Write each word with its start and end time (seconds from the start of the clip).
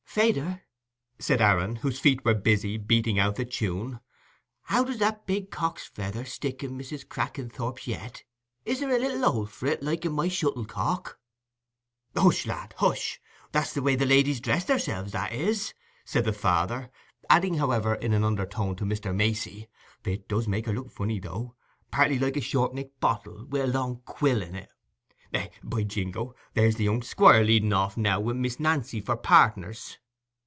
"Fayder," 0.13 0.59
said 1.19 1.39
Aaron, 1.39 1.77
whose 1.77 1.97
feet 1.97 2.25
were 2.25 2.33
busy 2.33 2.75
beating 2.75 3.17
out 3.17 3.37
the 3.37 3.45
tune, 3.45 4.01
"how 4.63 4.83
does 4.83 4.97
that 4.97 5.25
big 5.25 5.51
cock's 5.51 5.87
feather 5.87 6.25
stick 6.25 6.61
in 6.65 6.77
Mrs. 6.77 7.07
Crackenthorp's 7.07 7.85
yead? 7.87 8.23
Is 8.65 8.81
there 8.81 8.93
a 8.93 8.99
little 8.99 9.31
hole 9.31 9.45
for 9.45 9.67
it, 9.67 9.81
like 9.81 10.03
in 10.03 10.11
my 10.11 10.27
shuttle 10.27 10.65
cock?" 10.65 11.17
"Hush, 12.13 12.45
lad, 12.45 12.75
hush; 12.79 13.21
that's 13.53 13.73
the 13.73 13.81
way 13.81 13.95
the 13.95 14.05
ladies 14.05 14.41
dress 14.41 14.65
theirselves, 14.65 15.13
that 15.13 15.31
is," 15.31 15.73
said 16.03 16.25
the 16.25 16.33
father, 16.33 16.91
adding, 17.29 17.53
however, 17.53 17.95
in 17.95 18.11
an 18.11 18.25
undertone 18.25 18.75
to 18.75 18.83
Mr. 18.83 19.15
Macey, 19.15 19.69
"It 20.03 20.27
does 20.27 20.45
make 20.45 20.65
her 20.65 20.73
look 20.73 20.91
funny, 20.91 21.19
though—partly 21.19 22.19
like 22.19 22.35
a 22.35 22.41
short 22.41 22.73
necked 22.75 22.99
bottle 22.99 23.45
wi' 23.45 23.59
a 23.61 23.65
long 23.65 24.01
quill 24.03 24.41
in 24.41 24.55
it. 24.55 24.73
Hey, 25.31 25.51
by 25.63 25.83
jingo, 25.83 26.35
there's 26.53 26.75
the 26.75 26.83
young 26.83 27.01
Squire 27.01 27.45
leading 27.45 27.71
off 27.71 27.95
now, 27.95 28.19
wi' 28.19 28.33
Miss 28.33 28.59
Nancy 28.59 28.99
for 28.99 29.15
partners! 29.15 29.97